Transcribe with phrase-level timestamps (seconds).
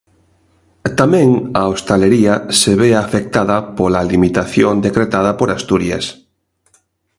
[0.99, 1.29] Tamén
[1.59, 6.05] a hostalería se ve afectada pola limitación decretada por Asturias.